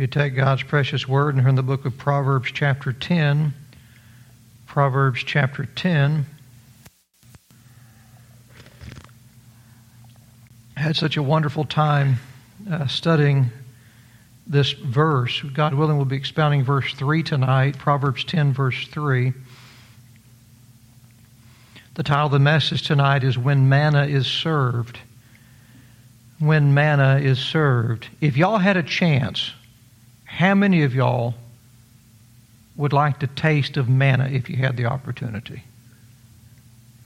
[0.00, 3.52] You take God's precious word and in the book of Proverbs, chapter 10.
[4.66, 6.24] Proverbs, chapter 10.
[10.74, 12.16] I had such a wonderful time
[12.70, 13.50] uh, studying
[14.46, 15.42] this verse.
[15.42, 19.34] God willing, we'll be expounding verse 3 tonight, Proverbs 10, verse 3.
[21.96, 24.98] The title of the message tonight is When Manna is Served.
[26.38, 28.08] When Manna is Served.
[28.22, 29.52] If y'all had a chance,
[30.30, 31.34] how many of y'all
[32.76, 35.64] would like to taste of manna if you had the opportunity?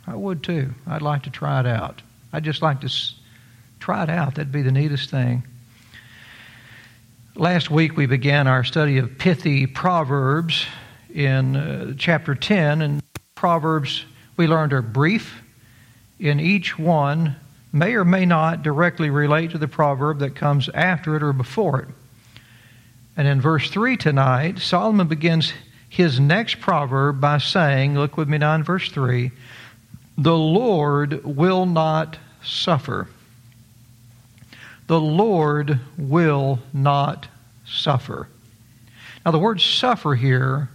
[0.07, 0.75] I would too.
[0.87, 2.03] I'd like to try it out.
[2.35, 2.95] I'd just like to
[3.81, 4.35] try it out.
[4.35, 5.43] That'd be the neatest thing.
[7.35, 10.67] Last week we began our study of pithy Proverbs
[11.13, 13.03] in uh, chapter 10, and
[13.35, 14.05] Proverbs
[14.37, 15.43] we learned are brief.
[16.21, 17.37] In each one,
[17.73, 21.81] may or may not directly relate to the proverb that comes after it or before
[21.81, 21.89] it.
[23.17, 25.53] And in verse 3 tonight, Solomon begins
[25.89, 29.31] his next proverb by saying, look with me now in verse 3
[30.17, 33.09] the Lord will not suffer.
[34.87, 37.27] The Lord will not
[37.67, 38.29] suffer.
[39.25, 40.69] Now, the word suffer here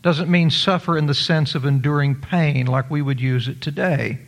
[0.00, 4.18] doesn't mean suffer in the sense of enduring pain like we would use it today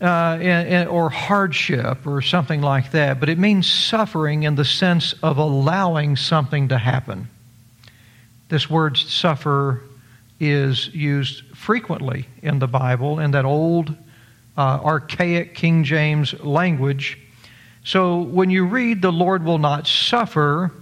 [0.00, 5.38] uh, or hardship or something like that, but it means suffering in the sense of
[5.38, 7.28] allowing something to happen.
[8.48, 9.82] This word suffer
[10.40, 13.90] is used frequently in the Bible in that old,
[14.56, 17.18] uh, archaic King James language.
[17.84, 20.72] So when you read, the Lord will not suffer,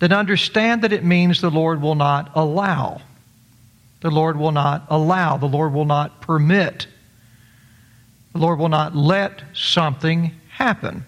[0.00, 3.00] then understand that it means the Lord will not allow.
[4.00, 5.36] The Lord will not allow.
[5.36, 6.86] The Lord will not permit
[8.36, 11.06] the Lord will not let something happen.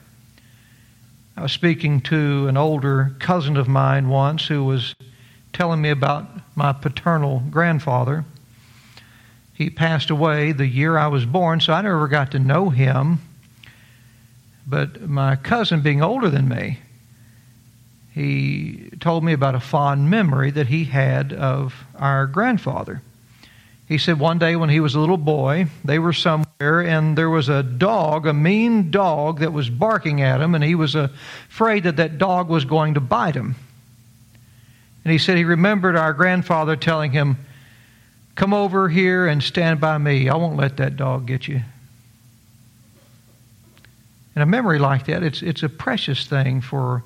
[1.37, 4.95] I was speaking to an older cousin of mine once who was
[5.53, 6.27] telling me about
[6.57, 8.25] my paternal grandfather.
[9.53, 13.19] He passed away the year I was born, so I never got to know him.
[14.67, 16.79] But my cousin, being older than me,
[18.15, 23.03] he told me about a fond memory that he had of our grandfather.
[23.89, 27.31] He said one day when he was a little boy, they were somewhere and there
[27.31, 31.85] was a dog, a mean dog, that was barking at him, and he was afraid
[31.85, 33.55] that that dog was going to bite him.
[35.05, 37.39] And he said he remembered our grandfather telling him,
[38.35, 40.29] Come over here and stand by me.
[40.29, 41.61] I won't let that dog get you.
[44.35, 47.03] And a memory like that, it's, it's a precious thing for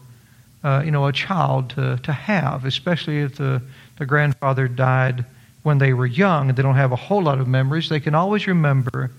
[0.64, 3.62] uh, you know, a child to, to have, especially if the,
[3.98, 5.24] the grandfather died
[5.62, 8.14] when they were young and they don't have a whole lot of memories, they can
[8.14, 9.10] always remember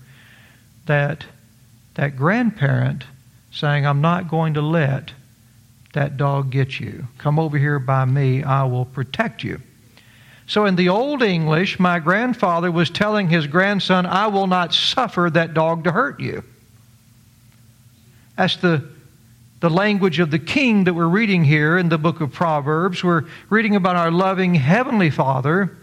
[0.86, 1.24] that
[1.94, 3.04] that grandparent
[3.52, 5.12] saying, I'm not going to let
[5.92, 7.06] that dog get you.
[7.18, 9.60] Come over here by me, I will protect you.
[10.46, 15.30] So in the Old English, my grandfather was telling his grandson, I will not suffer
[15.32, 16.42] that dog to hurt you.
[18.36, 18.84] That's the,
[19.60, 23.02] the language of the king that we're reading here in the book of Proverbs.
[23.02, 25.74] We're reading about our loving Heavenly Father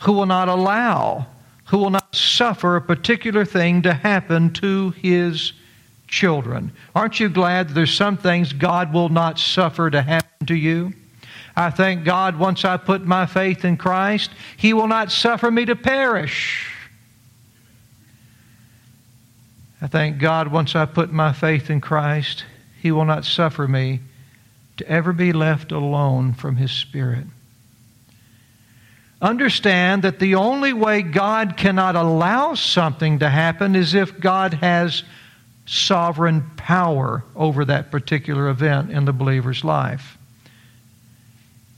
[0.00, 1.26] who will not allow,
[1.66, 5.52] who will not suffer a particular thing to happen to his
[6.08, 6.72] children.
[6.94, 10.92] Aren't you glad that there's some things God will not suffer to happen to you?
[11.54, 15.64] I thank God once I put my faith in Christ, He will not suffer me
[15.66, 16.74] to perish.
[19.82, 22.44] I thank God once I put my faith in Christ,
[22.80, 24.00] He will not suffer me
[24.78, 27.26] to ever be left alone from His Spirit
[29.20, 35.02] understand that the only way God cannot allow something to happen is if God has
[35.66, 40.18] sovereign power over that particular event in the believer's life.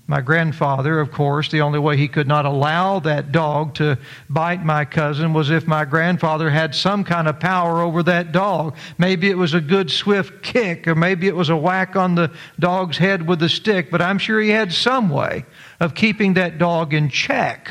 [0.06, 3.98] My grandfather, of course, the only way he could not allow that dog to
[4.28, 8.76] bite my cousin was if my grandfather had some kind of power over that dog.
[8.98, 12.32] Maybe it was a good swift kick, or maybe it was a whack on the
[12.58, 15.44] dog's head with a stick, but I'm sure he had some way
[15.78, 17.70] of keeping that dog in check.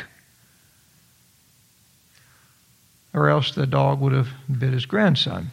[3.13, 5.51] Or else the dog would have bit his grandson.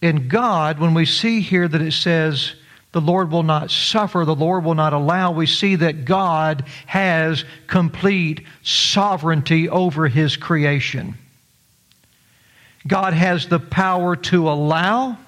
[0.00, 2.54] In God, when we see here that it says,
[2.92, 7.44] the Lord will not suffer, the Lord will not allow, we see that God has
[7.66, 11.14] complete sovereignty over His creation.
[12.86, 15.18] God has the power to allow,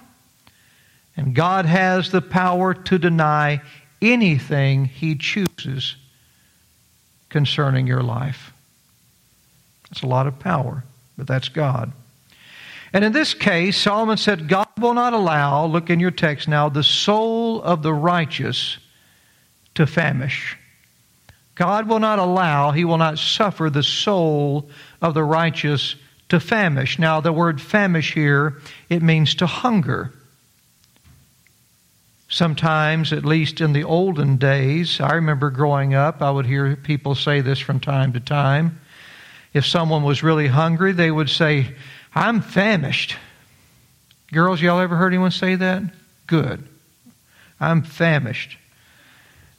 [1.16, 3.60] and God has the power to deny
[4.00, 5.96] anything He chooses
[7.28, 8.52] concerning your life.
[9.90, 10.84] That's a lot of power,
[11.18, 11.92] but that's God.
[12.92, 16.68] And in this case, Solomon said, God will not allow, look in your text now,
[16.68, 18.78] the soul of the righteous
[19.76, 20.56] to famish.
[21.54, 24.70] God will not allow, He will not suffer the soul
[25.00, 25.94] of the righteous
[26.30, 26.98] to famish.
[26.98, 30.12] Now, the word famish here, it means to hunger.
[32.28, 37.14] Sometimes, at least in the olden days, I remember growing up, I would hear people
[37.14, 38.80] say this from time to time.
[39.52, 41.74] If someone was really hungry, they would say,
[42.14, 43.16] I'm famished.
[44.32, 45.82] Girls, y'all ever heard anyone say that?
[46.26, 46.66] Good.
[47.58, 48.56] I'm famished.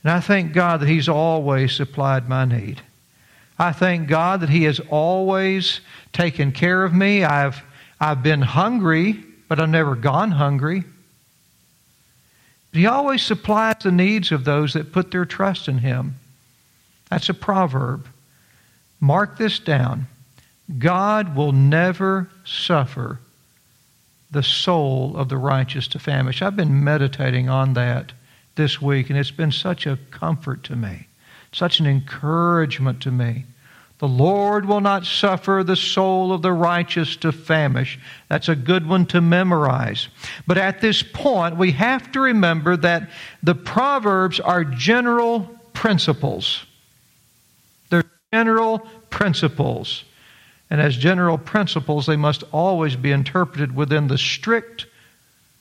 [0.04, 2.82] And I thank God that He's always supplied my need.
[3.60, 5.82] I thank God that He has always
[6.14, 7.24] taken care of me.
[7.24, 7.62] I've,
[8.00, 10.84] I've been hungry, but I've never gone hungry.
[12.74, 16.16] He always supplies the needs of those that put their trust in Him.
[17.10, 18.08] That's a proverb.
[19.00, 20.08] Mark this down.
[20.78, 23.20] God will never suffer
[24.32, 26.42] the soul of the righteous to famish.
[26.42, 28.14] I've been meditating on that
[28.56, 31.08] this week, and it's been such a comfort to me,
[31.52, 33.46] such an encouragement to me.
[34.00, 38.00] The Lord will not suffer the soul of the righteous to famish.
[38.30, 40.08] That's a good one to memorize.
[40.48, 43.12] But at this point, we have to remember that
[43.44, 45.42] the Proverbs are general
[45.74, 46.66] principles.
[47.90, 48.80] They're general
[49.12, 50.04] principles.
[50.72, 54.86] And as general principles, they must always be interpreted within the strict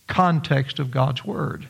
[0.07, 1.67] context of God's Word.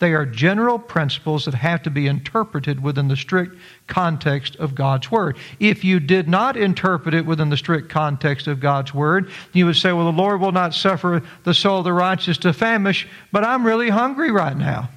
[0.00, 3.56] They are general principles that have to be interpreted within the strict
[3.86, 5.38] context of God's Word.
[5.58, 9.76] If you did not interpret it within the strict context of God's Word, you would
[9.76, 13.44] say, Well, the Lord will not suffer the soul of the righteous to famish, but
[13.44, 14.90] I'm really hungry right now.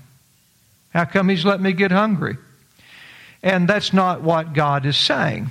[0.90, 2.36] How come He's let me get hungry?
[3.42, 5.50] And that's not what God is saying.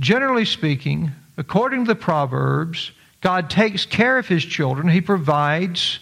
[0.00, 6.00] Generally speaking, according to the Proverbs, God takes care of His children, He provides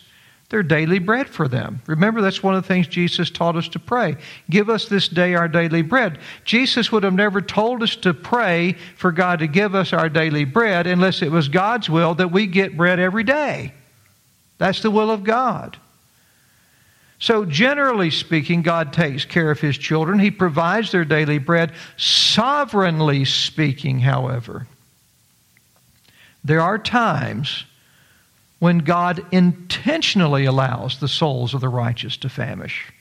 [0.50, 1.82] their daily bread for them.
[1.86, 4.16] Remember, that's one of the things Jesus taught us to pray.
[4.48, 6.18] Give us this day our daily bread.
[6.44, 10.44] Jesus would have never told us to pray for God to give us our daily
[10.44, 13.74] bread unless it was God's will that we get bread every day.
[14.56, 15.76] That's the will of God.
[17.20, 20.20] So, generally speaking, God takes care of His children.
[20.20, 21.72] He provides their daily bread.
[21.96, 24.68] Sovereignly speaking, however,
[26.44, 27.64] there are times
[28.60, 32.92] when God intentionally allows the souls of the righteous to famish.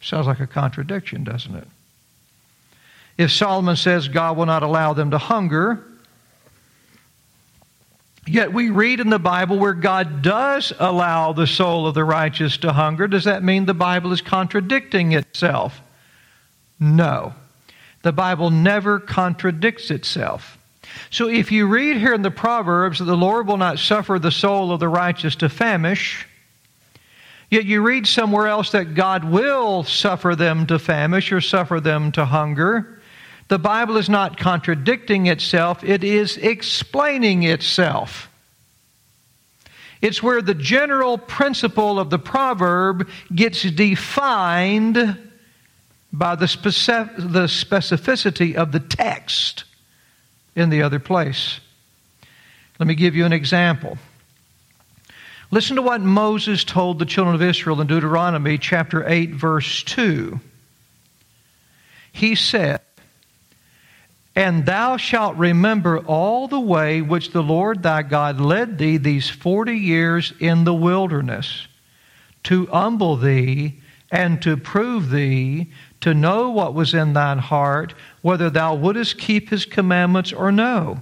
[0.00, 1.68] Sounds like a contradiction, doesn't it?
[3.18, 5.82] If Solomon says God will not allow them to hunger,
[8.26, 12.58] yet we read in the Bible where God does allow the soul of the righteous
[12.58, 15.80] to hunger, does that mean the Bible is contradicting itself?
[16.78, 17.34] No.
[18.02, 20.58] The Bible never contradicts itself.
[21.10, 24.30] So if you read here in the Proverbs that the Lord will not suffer the
[24.30, 26.26] soul of the righteous to famish,
[27.50, 32.12] yet you read somewhere else that God will suffer them to famish or suffer them
[32.12, 33.00] to hunger,
[33.48, 38.28] the Bible is not contradicting itself, it is explaining itself.
[40.02, 45.18] It's where the general principle of the proverb gets defined
[46.12, 49.64] by the, specific, the specificity of the text
[50.54, 51.60] in the other place.
[52.78, 53.98] Let me give you an example.
[55.50, 60.40] Listen to what Moses told the children of Israel in Deuteronomy chapter 8, verse 2.
[62.12, 62.80] He said,
[64.36, 69.30] And thou shalt remember all the way which the Lord thy God led thee these
[69.30, 71.66] forty years in the wilderness,
[72.44, 73.80] to humble thee
[74.12, 79.48] and to prove thee, to know what was in thine heart, whether thou wouldest keep
[79.48, 81.00] his commandments or no.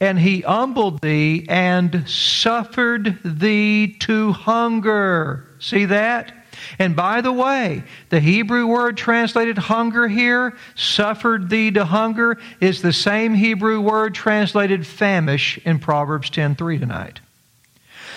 [0.00, 5.46] And he humbled thee and suffered thee to hunger.
[5.58, 6.32] See that?
[6.78, 12.82] And by the way, the Hebrew word translated hunger here, suffered thee to hunger, is
[12.82, 17.20] the same Hebrew word translated famish in Proverbs 10:3 tonight.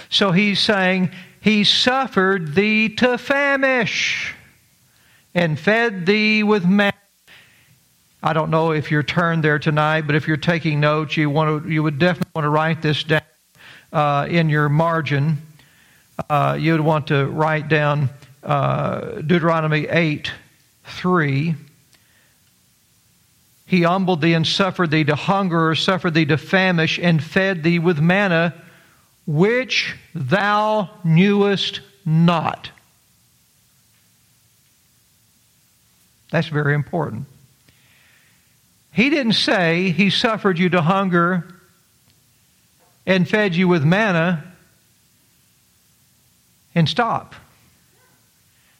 [0.09, 1.11] So he's saying,
[1.41, 4.33] He suffered thee to famish
[5.33, 6.93] and fed thee with manna
[8.23, 11.63] I don't know if you're turned there tonight, but if you're taking notes, you, want
[11.63, 13.21] to, you would definitely want to write this down
[13.93, 15.37] uh, in your margin.
[16.29, 18.09] Uh, you would want to write down
[18.47, 20.31] uh, Deuteronomy 8
[20.85, 21.55] 3.
[23.65, 27.61] He humbled thee and suffered thee to hunger, or suffered thee to famish, and fed
[27.61, 28.53] thee with manna,
[29.25, 32.71] which thou knewest not.
[36.31, 37.25] That's very important.
[38.93, 41.45] He didn't say he suffered you to hunger
[43.05, 44.43] and fed you with manna
[46.73, 47.35] and stop.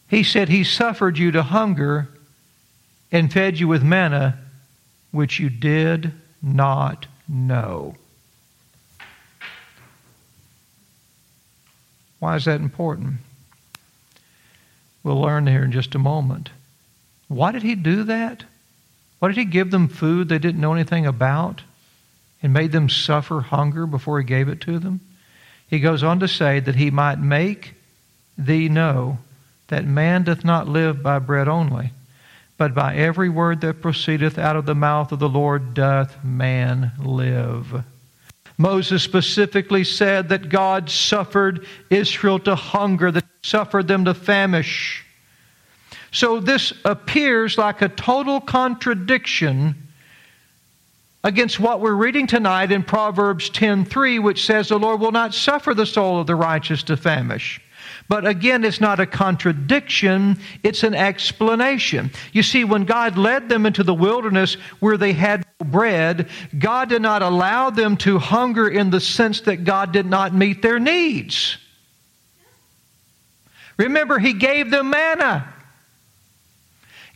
[0.08, 2.10] He said he suffered you to hunger
[3.12, 4.40] and fed you with manna
[5.12, 7.96] which you did not know.
[12.20, 13.16] Why is that important?
[15.04, 16.50] We'll learn here in just a moment.
[17.28, 18.44] Why did he do that?
[19.20, 21.62] Why did he give them food they didn't know anything about
[22.42, 25.02] and made them suffer hunger before he gave it to them?
[25.70, 27.74] He goes on to say that he might make
[28.38, 29.20] thee know
[29.68, 31.92] that man doth not live by bread only,
[32.58, 36.92] but by every word that proceedeth out of the mouth of the Lord doth man
[37.00, 37.84] live.
[38.58, 45.06] Moses specifically said that God suffered Israel to hunger, that suffered them to famish.
[46.12, 49.76] So this appears like a total contradiction
[51.24, 55.74] against what we're reading tonight in Proverbs 10:3 which says the Lord will not suffer
[55.74, 57.62] the soul of the righteous to famish.
[58.10, 62.12] But again, it's not a contradiction, it's an explanation.
[62.32, 66.90] You see, when God led them into the wilderness where they had no bread, God
[66.90, 70.80] did not allow them to hunger in the sense that God did not meet their
[70.80, 71.58] needs.
[73.78, 75.54] Remember, He gave them manna.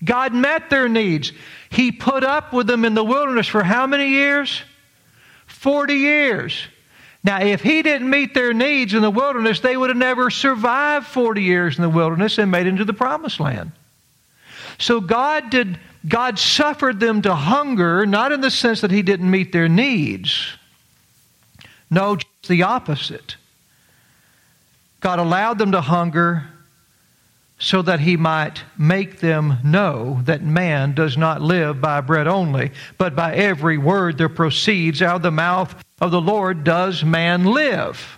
[0.03, 1.31] God met their needs.
[1.69, 4.61] He put up with them in the wilderness for how many years?
[5.47, 6.67] 40 years.
[7.23, 11.05] Now, if he didn't meet their needs in the wilderness, they would have never survived
[11.07, 13.71] 40 years in the wilderness and made into the promised land.
[14.79, 19.29] So God did God suffered them to hunger, not in the sense that he didn't
[19.29, 20.57] meet their needs.
[21.91, 23.35] No, just the opposite.
[24.99, 26.47] God allowed them to hunger
[27.59, 32.71] so that he might make them know that man does not live by bread only,
[32.97, 37.45] but by every word that proceeds out of the mouth of the Lord does man
[37.45, 38.17] live.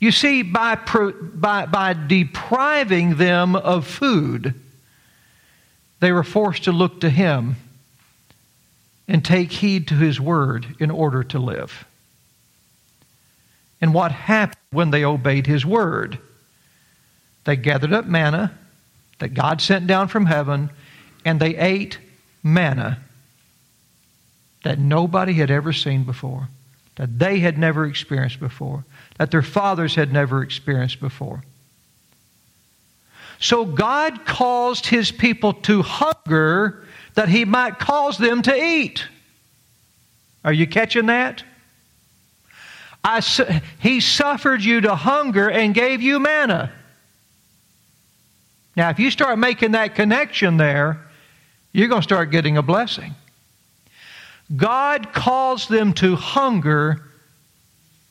[0.00, 4.52] You see, by, by, by depriving them of food,
[6.00, 7.54] they were forced to look to him
[9.06, 11.84] and take heed to his word in order to live.
[13.80, 16.18] And what happened when they obeyed his word?
[17.44, 18.58] They gathered up manna
[19.20, 20.70] that God sent down from heaven,
[21.24, 21.98] and they ate
[22.42, 22.98] manna
[24.64, 26.48] that nobody had ever seen before,
[26.96, 28.84] that they had never experienced before,
[29.18, 31.42] that their fathers had never experienced before.
[33.40, 39.04] So God caused his people to hunger that he might cause them to eat.
[40.44, 41.42] Are you catching that?
[43.04, 43.20] I,
[43.80, 46.72] he suffered you to hunger and gave you manna.
[48.76, 51.00] Now, if you start making that connection there,
[51.72, 53.14] you're going to start getting a blessing.
[54.54, 57.02] God caused them to hunger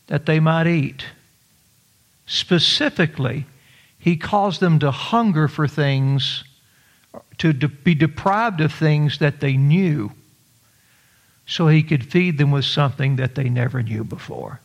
[0.07, 1.05] that they might eat.
[2.25, 3.45] Specifically,
[3.99, 6.43] He caused them to hunger for things,
[7.37, 10.11] to be deprived of things that they knew,
[11.45, 14.59] so He could feed them with something that they never knew before.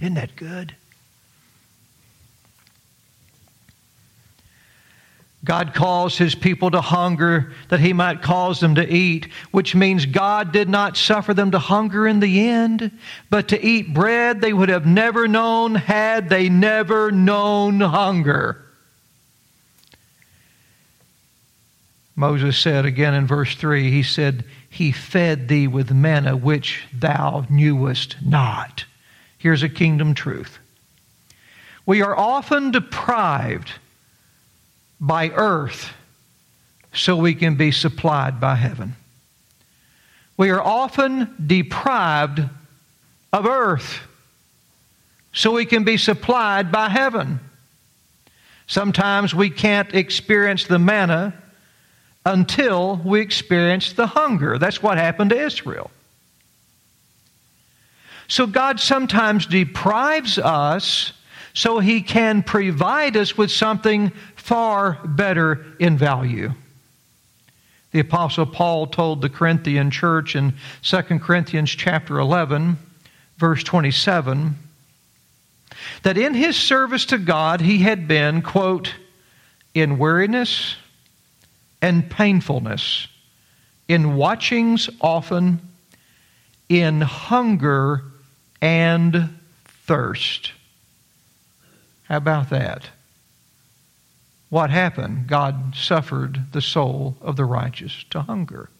[0.00, 0.74] Isn't that good?
[5.44, 10.06] God calls his people to hunger that he might cause them to eat, which means
[10.06, 12.90] God did not suffer them to hunger in the end,
[13.28, 18.64] but to eat bread they would have never known had they never known hunger.
[22.16, 27.44] Moses said again in verse 3, he said, He fed thee with manna which thou
[27.50, 28.86] knewest not.
[29.36, 30.58] Here's a kingdom truth.
[31.84, 33.72] We are often deprived
[35.06, 35.92] by earth
[36.94, 38.96] so we can be supplied by heaven.
[40.36, 42.42] We are often deprived
[43.32, 44.00] of earth
[45.32, 47.40] so we can be supplied by heaven.
[48.66, 51.34] Sometimes we can't experience the manna
[52.24, 54.56] until we experience the hunger.
[54.56, 55.90] That's what happened to Israel.
[58.28, 61.12] So God sometimes deprives us
[61.52, 64.10] so he can provide us with something
[64.44, 66.52] far better in value.
[67.92, 72.76] The apostle Paul told the Corinthian church in 2 Corinthians chapter 11
[73.38, 74.54] verse 27
[76.02, 78.94] that in his service to God he had been quote
[79.72, 80.76] in weariness
[81.80, 83.08] and painfulness
[83.88, 85.58] in watchings often
[86.68, 88.02] in hunger
[88.60, 89.30] and
[89.86, 90.52] thirst
[92.08, 92.90] how about that
[94.50, 95.26] what happened?
[95.26, 98.70] God suffered the soul of the righteous to hunger.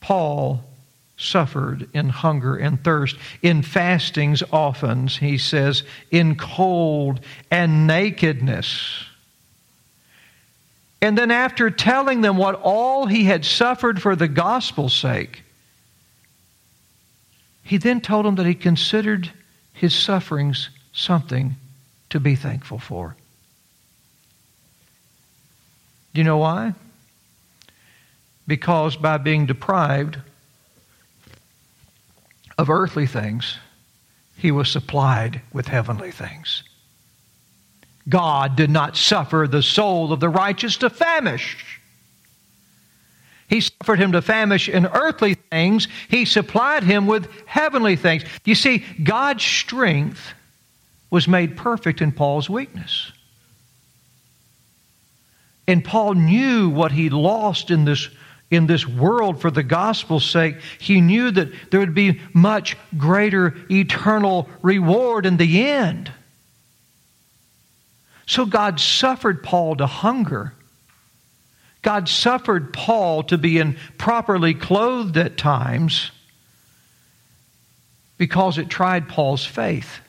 [0.00, 0.62] Paul
[1.16, 7.20] suffered in hunger and thirst, in fastings often, he says, in cold
[7.50, 9.04] and nakedness.
[11.00, 15.42] And then, after telling them what all he had suffered for the gospel's sake,
[17.62, 19.30] he then told them that he considered
[19.72, 21.54] his sufferings something
[22.10, 23.14] to be thankful for.
[26.18, 26.74] Do you know why?
[28.48, 30.18] Because by being deprived
[32.58, 33.56] of earthly things,
[34.36, 36.64] he was supplied with heavenly things.
[38.08, 41.78] God did not suffer the soul of the righteous to famish.
[43.48, 45.86] He suffered him to famish in earthly things.
[46.08, 48.24] He supplied him with heavenly things.
[48.44, 50.32] You see, God's strength
[51.10, 53.12] was made perfect in Paul's weakness.
[55.68, 58.08] And Paul knew what he lost in this
[58.50, 63.54] in this world for the gospel's sake, he knew that there would be much greater
[63.70, 66.10] eternal reward in the end.
[68.26, 70.54] So God suffered Paul to hunger.
[71.82, 76.10] God suffered Paul to be improperly clothed at times
[78.16, 80.00] because it tried Paul's faith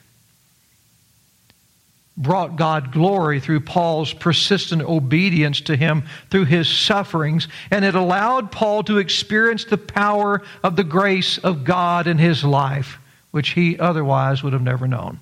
[2.19, 8.51] brought God glory through Paul's persistent obedience to him through his sufferings, and it allowed
[8.51, 12.99] Paul to experience the power of the grace of God in his life,
[13.31, 15.19] which he otherwise would have never known.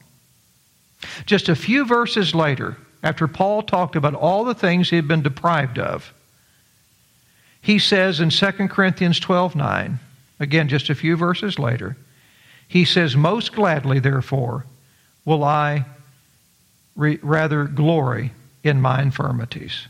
[1.28, 5.22] Just a few verses later, after Paul talked about all the things he had been
[5.22, 6.12] deprived of,
[7.62, 10.00] he says in 2 Corinthians 12 9,
[10.40, 11.96] again, just a few verses later,
[12.68, 14.66] he says, Most gladly, therefore,
[15.26, 15.86] will I
[16.98, 19.88] re- rather glory in my infirmities,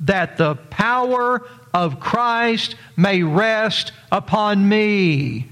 [0.00, 5.48] that the power of Christ may rest upon me.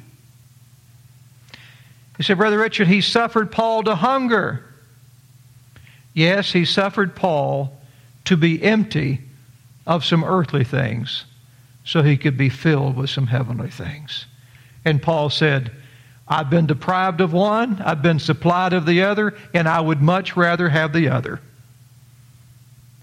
[2.18, 4.64] He said, Brother Richard, he suffered Paul to hunger.
[6.12, 7.80] Yes, he suffered Paul
[8.24, 9.20] to be empty
[9.86, 11.24] of some earthly things
[11.84, 14.26] so he could be filled with some heavenly things.
[14.84, 15.70] And Paul said,
[16.28, 20.36] I've been deprived of one, I've been supplied of the other, and I would much
[20.36, 21.40] rather have the other.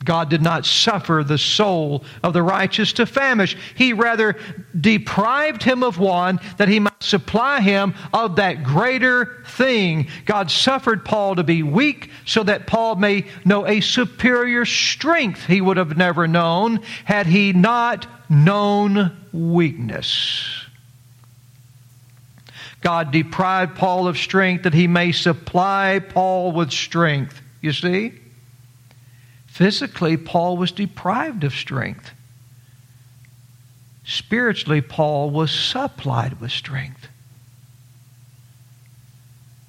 [0.05, 3.57] God did not suffer the soul of the righteous to famish.
[3.73, 4.37] He rather
[4.79, 10.07] deprived him of one that he might supply him of that greater thing.
[10.25, 15.59] God suffered Paul to be weak so that Paul may know a superior strength he
[15.59, 20.54] would have never known had he not known weakness.
[22.85, 27.41] God deprived Paul of strength that he may supply Paul with strength.
[27.59, 28.13] You see?
[29.47, 32.11] Physically, Paul was deprived of strength.
[34.05, 37.07] Spiritually, Paul was supplied with strength.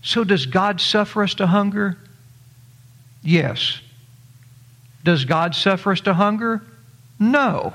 [0.03, 1.97] So, does God suffer us to hunger?
[3.23, 3.81] Yes.
[5.05, 6.63] Does God suffer us to hunger?
[7.19, 7.73] No.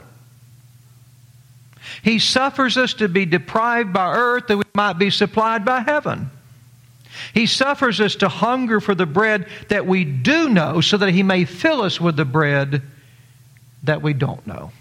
[2.01, 6.30] He suffers us to be deprived by earth that we might be supplied by heaven.
[7.34, 11.23] He suffers us to hunger for the bread that we do know so that He
[11.23, 12.82] may fill us with the bread
[13.84, 14.71] that we don't know.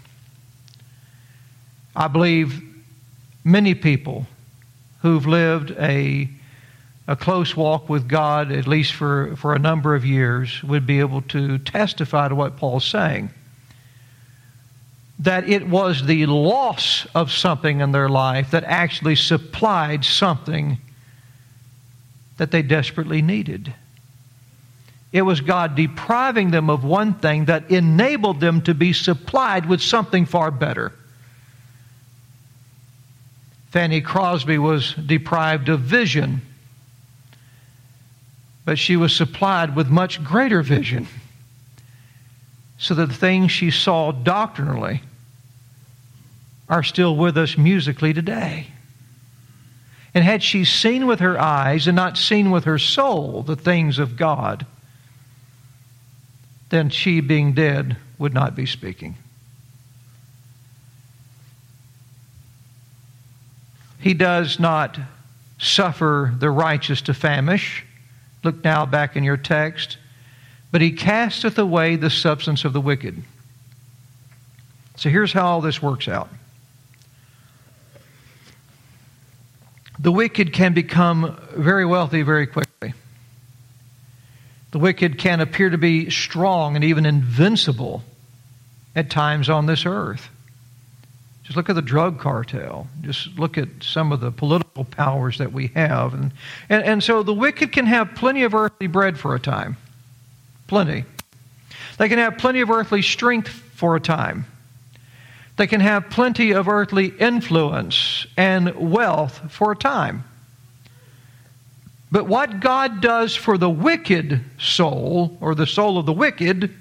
[1.95, 2.61] I believe
[3.43, 4.25] many people
[5.01, 6.29] who've lived a,
[7.07, 10.99] a close walk with God, at least for, for a number of years, would be
[10.99, 13.31] able to testify to what Paul's saying
[15.21, 20.79] that it was the loss of something in their life that actually supplied something
[22.37, 23.71] that they desperately needed.
[25.11, 29.81] It was God depriving them of one thing that enabled them to be supplied with
[29.81, 30.91] something far better.
[33.69, 36.41] Fanny Crosby was deprived of vision,
[38.65, 41.07] but she was supplied with much greater vision
[42.79, 45.03] so that the things she saw doctrinally
[46.71, 48.65] are still with us musically today.
[50.13, 53.99] And had she seen with her eyes and not seen with her soul the things
[53.99, 54.65] of God,
[56.69, 59.17] then she, being dead, would not be speaking.
[63.99, 64.97] He does not
[65.59, 67.85] suffer the righteous to famish.
[68.43, 69.97] Look now back in your text.
[70.71, 73.21] But he casteth away the substance of the wicked.
[74.95, 76.29] So here's how all this works out.
[80.01, 82.93] The wicked can become very wealthy very quickly.
[84.71, 88.03] The wicked can appear to be strong and even invincible
[88.95, 90.29] at times on this earth.
[91.43, 92.87] Just look at the drug cartel.
[93.01, 96.13] Just look at some of the political powers that we have.
[96.13, 96.31] And,
[96.69, 99.77] and, and so the wicked can have plenty of earthly bread for a time.
[100.67, 101.05] Plenty.
[101.97, 104.45] They can have plenty of earthly strength for a time.
[105.61, 110.23] They can have plenty of earthly influence and wealth for a time.
[112.11, 116.75] But what God does for the wicked soul, or the soul of the wicked,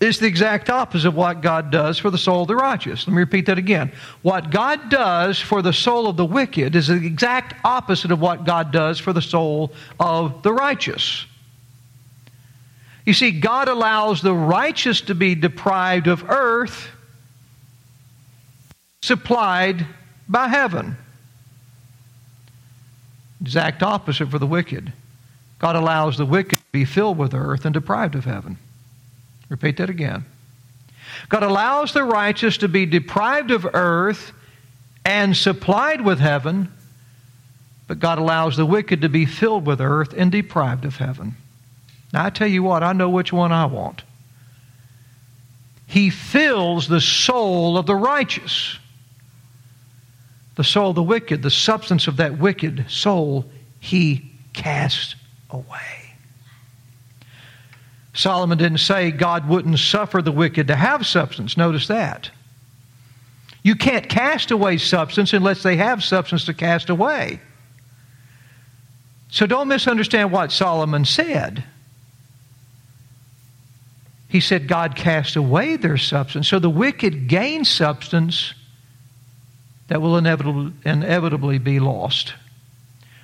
[0.00, 3.06] is the exact opposite of what God does for the soul of the righteous.
[3.06, 3.92] Let me repeat that again.
[4.22, 8.44] What God does for the soul of the wicked is the exact opposite of what
[8.44, 11.24] God does for the soul of the righteous.
[13.06, 16.90] You see, God allows the righteous to be deprived of earth
[19.04, 19.86] supplied
[20.26, 20.96] by heaven.
[23.42, 24.94] Exact opposite for the wicked.
[25.58, 28.56] God allows the wicked to be filled with earth and deprived of heaven.
[29.50, 30.24] Repeat that again.
[31.28, 34.32] God allows the righteous to be deprived of earth
[35.04, 36.72] and supplied with heaven,
[37.86, 41.36] but God allows the wicked to be filled with earth and deprived of heaven.
[42.14, 44.02] Now, I tell you what, I know which one I want.
[45.86, 48.78] He fills the soul of the righteous.
[50.56, 53.46] The soul of the wicked, the substance of that wicked soul,
[53.80, 55.16] he casts
[55.50, 56.14] away.
[58.14, 61.56] Solomon didn't say God wouldn't suffer the wicked to have substance.
[61.56, 62.30] Notice that.
[63.64, 67.40] You can't cast away substance unless they have substance to cast away.
[69.30, 71.64] So don't misunderstand what Solomon said.
[74.28, 76.46] He said God cast away their substance.
[76.46, 78.54] So the wicked gain substance
[79.88, 82.34] that will inevitably, be lost.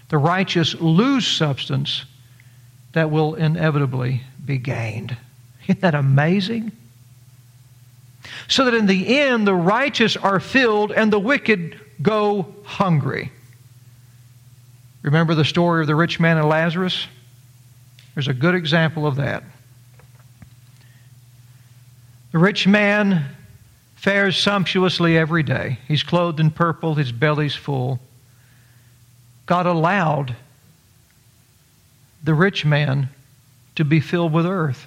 [0.08, 2.04] The righteous lose substance
[2.92, 5.16] that will inevitably be gained.
[5.64, 6.72] Isn't that amazing?
[8.48, 13.30] So that in the end, the righteous are filled and the wicked go hungry.
[15.02, 17.06] Remember the story of the rich man and Lazarus?
[18.14, 19.44] There's a good example of that.
[22.32, 23.24] The rich man
[24.00, 25.78] fares sumptuously every day.
[25.86, 28.00] He's clothed in purple, his belly's full.
[29.44, 30.34] God allowed
[32.24, 33.10] the rich man
[33.76, 34.86] to be filled with earth.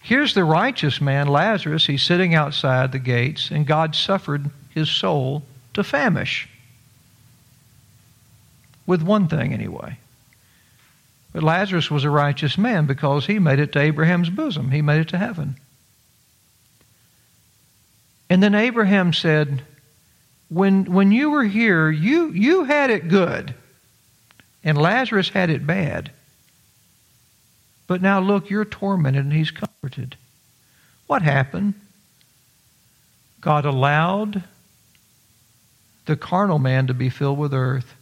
[0.00, 1.86] Here's the righteous man, Lazarus.
[1.86, 5.42] He's sitting outside the gates, and God suffered his soul
[5.74, 6.48] to famish.
[8.86, 9.98] With one thing, anyway.
[11.34, 15.00] But Lazarus was a righteous man because he made it to Abraham's bosom, he made
[15.00, 15.56] it to heaven.
[18.30, 19.62] And then Abraham said,
[20.48, 23.54] when, when you were here, you, you had it good,
[24.62, 26.10] and Lazarus had it bad.
[27.86, 30.16] But now look, you're tormented and he's comforted.
[31.06, 31.74] What happened?
[33.40, 34.42] God allowed
[36.06, 37.94] the carnal man to be filled with earth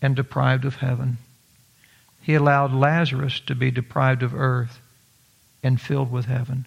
[0.00, 1.18] and deprived of heaven.
[2.22, 4.80] He allowed Lazarus to be deprived of earth
[5.62, 6.66] and filled with heaven.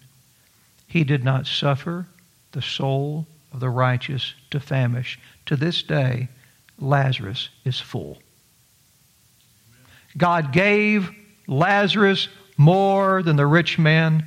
[0.86, 2.06] He did not suffer
[2.52, 5.18] the soul of the righteous to famish.
[5.46, 6.28] To this day,
[6.78, 8.18] Lazarus is full.
[10.16, 11.10] God gave
[11.46, 14.26] Lazarus more than the rich man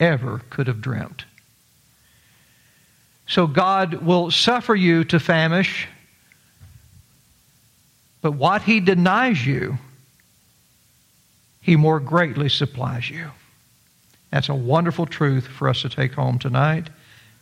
[0.00, 1.24] ever could have dreamt.
[3.26, 5.88] So God will suffer you to famish,
[8.20, 9.78] but what He denies you,
[11.60, 13.30] He more greatly supplies you.
[14.30, 16.88] That's a wonderful truth for us to take home tonight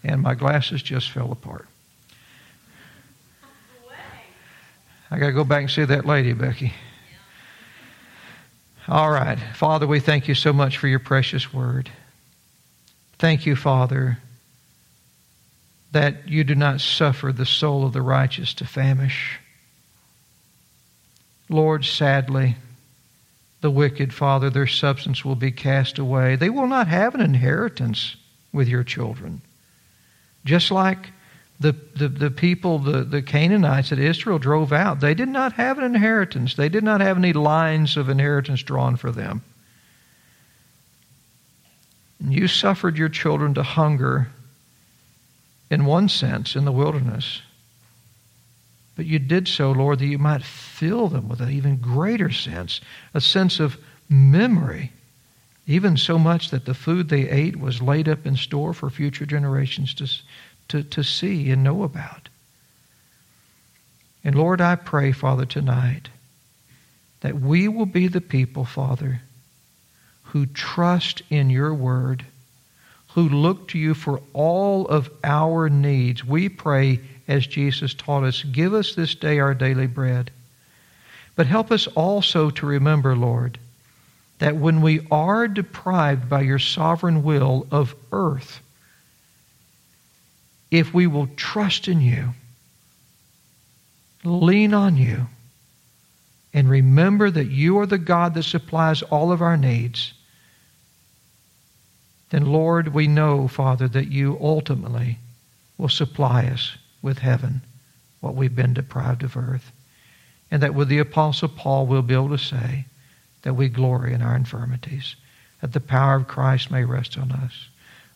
[0.03, 1.67] and my glasses just fell apart.
[5.11, 6.73] I got to go back and see that lady, Becky.
[8.87, 9.39] All right.
[9.55, 11.91] Father, we thank you so much for your precious word.
[13.19, 14.19] Thank you, Father,
[15.93, 19.39] that you do not suffer the soul of the righteous to famish.
[21.49, 22.57] Lord, sadly,
[23.61, 26.37] the wicked, Father, their substance will be cast away.
[26.37, 28.17] They will not have an inheritance
[28.53, 29.43] with your children.
[30.45, 31.11] Just like
[31.59, 35.79] the, the, the people, the, the Canaanites that Israel drove out, they did not have
[35.79, 36.55] an inheritance.
[36.55, 39.43] They did not have any lines of inheritance drawn for them.
[42.19, 44.29] And you suffered your children to hunger,
[45.71, 47.43] in one sense, in the wilderness.
[48.97, 52.81] But you did so, Lord, that you might fill them with an even greater sense,
[53.15, 54.93] a sense of memory
[55.71, 59.25] even so much that the food they ate was laid up in store for future
[59.25, 60.09] generations to,
[60.67, 62.29] to, to see and know about.
[64.25, 66.09] And Lord, I pray, Father, tonight
[67.21, 69.23] that we will be the people, Father,
[70.25, 72.25] who trust in your word,
[73.15, 76.25] who look to you for all of our needs.
[76.25, 80.33] We pray, as Jesus taught us, give us this day our daily bread.
[81.37, 83.59] But help us also to remember, Lord,
[84.41, 88.61] that when we are deprived by your sovereign will of earth,
[90.71, 92.31] if we will trust in you,
[94.25, 95.27] lean on you,
[96.55, 100.15] and remember that you are the God that supplies all of our needs,
[102.31, 105.19] then, Lord, we know, Father, that you ultimately
[105.77, 107.61] will supply us with heaven
[108.21, 109.73] what we've been deprived of earth.
[110.51, 112.87] And that with the Apostle Paul, we'll be able to say
[113.43, 115.17] that we glory in our infirmities,
[115.61, 117.69] that the power of Christ may rest on us.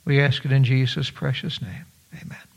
[0.05, 1.87] We ask it in Jesus' precious name.
[2.15, 2.54] Amen.